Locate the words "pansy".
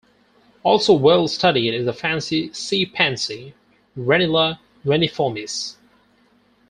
2.87-3.53